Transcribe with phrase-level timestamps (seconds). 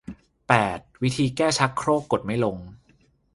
[0.47, 2.57] แปด วิธีแก้ชักโครกกดไม่ลง